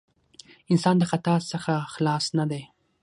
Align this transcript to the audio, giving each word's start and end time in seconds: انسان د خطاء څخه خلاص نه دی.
انسان 0.71 0.95
د 0.99 1.03
خطاء 1.11 1.39
څخه 1.51 1.73
خلاص 1.93 2.25
نه 2.37 2.45
دی. 2.51 2.63